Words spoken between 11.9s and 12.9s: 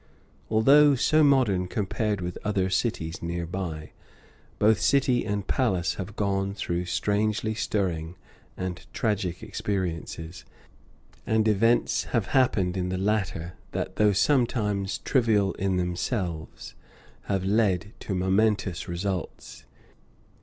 have happened in